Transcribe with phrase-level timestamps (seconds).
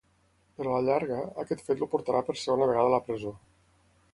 [0.59, 3.35] Però a la llarga, aquest fet el portarà per segona vegada a la presó.